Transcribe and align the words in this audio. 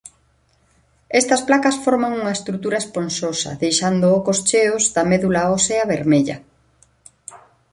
Estas 1.21 1.41
placas 1.49 1.77
forman 1.85 2.11
unha 2.19 2.35
estrutura 2.37 2.81
esponxosa 2.83 3.51
deixando 3.63 4.05
ocos 4.19 4.39
cheos 4.49 4.83
da 4.95 5.03
medula 5.13 5.43
ósea 5.57 5.89
vermella. 5.93 6.37